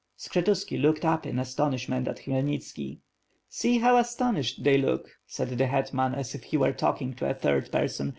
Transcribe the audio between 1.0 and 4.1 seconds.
up in astonishment at Khmyelnitski "See, how